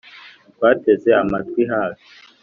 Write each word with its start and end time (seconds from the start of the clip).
twateze 0.53 1.09
amatwi 1.21 1.61
hafi 1.71 2.07